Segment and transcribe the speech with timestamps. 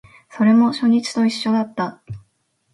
[0.31, 2.01] それも初日と一緒だった